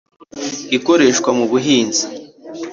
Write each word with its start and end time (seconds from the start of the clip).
ikoreshwa 0.77 1.29
mu 1.37 1.45
buhinzi 1.51 2.03